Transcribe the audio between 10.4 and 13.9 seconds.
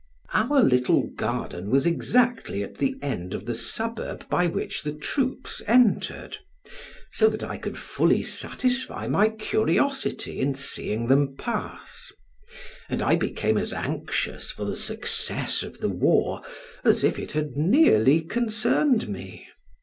seeing them pass, and I became as